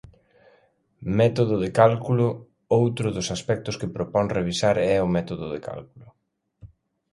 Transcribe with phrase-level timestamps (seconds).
[1.19, 2.27] Método de cálculo
[2.79, 6.07] Outro dos aspectos que propón revisar é o método de cálculo.